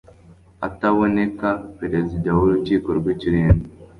[0.67, 1.47] ataboneka
[1.79, 3.67] Perezida w Urukiko rw Ikirenga